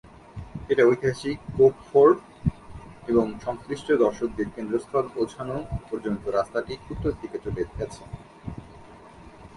[0.71, 2.19] এটা ঐতিহাসিক Cove Fort
[3.11, 5.55] এবং সংশ্লিষ্ট দর্শকদের কেন্দ্রস্থল পৌঁছানো
[5.89, 8.01] পর্যন্ত রাস্তাটি উত্তর দিকে চলে গেছে।